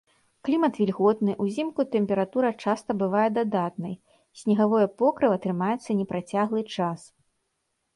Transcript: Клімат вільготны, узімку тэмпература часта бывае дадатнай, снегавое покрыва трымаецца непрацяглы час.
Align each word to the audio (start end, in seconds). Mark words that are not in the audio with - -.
Клімат 0.47 0.77
вільготны, 0.79 1.35
узімку 1.45 1.85
тэмпература 1.97 2.51
часта 2.65 2.97
бывае 3.03 3.29
дадатнай, 3.37 3.95
снегавое 4.43 4.85
покрыва 5.05 5.35
трымаецца 5.49 5.91
непрацяглы 6.03 6.61
час. 6.79 6.99